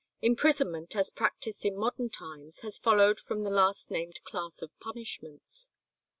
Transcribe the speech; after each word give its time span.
Imprisonment 0.23 0.95
as 0.95 1.11
practised 1.11 1.63
in 1.63 1.77
modern 1.77 2.09
times 2.09 2.61
has 2.61 2.79
followed 2.79 3.19
from 3.19 3.43
the 3.43 3.51
last 3.51 3.91
named 3.91 4.19
class 4.23 4.63
of 4.63 4.71
punishments. 4.79 5.69